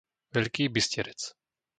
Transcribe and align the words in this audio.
Veľký 0.35 0.65
Bysterec 0.73 1.21